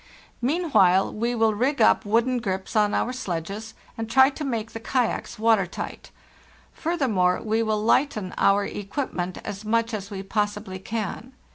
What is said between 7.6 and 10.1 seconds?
will lighten our equipment as much as